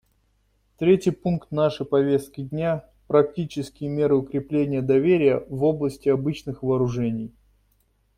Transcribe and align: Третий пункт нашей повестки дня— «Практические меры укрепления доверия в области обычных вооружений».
Третий 0.77 1.11
пункт 1.11 1.51
нашей 1.51 1.85
повестки 1.85 2.41
дня— 2.41 2.89
«Практические 3.07 3.91
меры 3.91 4.15
укрепления 4.15 4.81
доверия 4.81 5.45
в 5.47 5.63
области 5.63 6.09
обычных 6.09 6.63
вооружений». 6.63 7.31